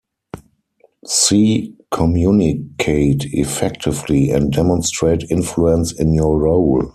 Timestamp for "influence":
5.29-5.91